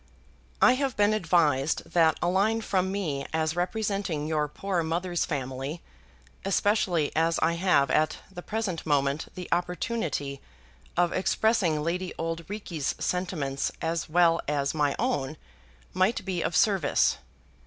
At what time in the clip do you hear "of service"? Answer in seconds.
16.41-17.19